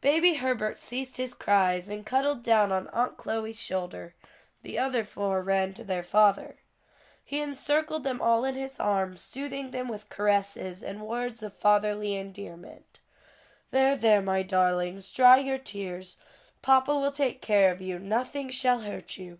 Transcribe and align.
Baby 0.00 0.34
Herbert 0.34 0.80
ceased 0.80 1.16
his 1.16 1.32
cries 1.32 1.88
and 1.88 2.04
cuddled 2.04 2.42
down 2.42 2.72
on 2.72 2.88
Aunt 2.88 3.16
Chloe's 3.16 3.62
shoulder; 3.62 4.16
the 4.62 4.76
other 4.80 5.04
four 5.04 5.42
ran 5.42 5.74
to 5.74 5.84
their 5.84 6.02
father. 6.02 6.56
He 7.24 7.40
encircled 7.40 8.02
them 8.02 8.20
all 8.20 8.44
in 8.44 8.56
his 8.56 8.80
arms, 8.80 9.22
soothing 9.22 9.70
them 9.70 9.86
with 9.86 10.08
caresses 10.08 10.82
and 10.82 11.06
words 11.06 11.40
of 11.40 11.54
fatherly 11.54 12.16
endearment. 12.16 12.98
"There, 13.70 13.94
there, 13.94 14.20
my 14.20 14.42
darlings, 14.42 15.12
dry 15.12 15.38
your 15.38 15.56
tears; 15.58 16.16
papa 16.62 16.92
will 16.98 17.12
take 17.12 17.40
care 17.40 17.70
of 17.70 17.80
you; 17.80 18.00
nothing 18.00 18.50
shall 18.50 18.80
hurt 18.80 19.18
you." 19.18 19.38